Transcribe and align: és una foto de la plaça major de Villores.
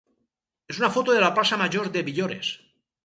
és 0.73 0.79
una 0.81 0.89
foto 0.95 1.17
de 1.17 1.21
la 1.25 1.31
plaça 1.35 1.59
major 1.65 1.93
de 1.99 2.07
Villores. 2.09 2.51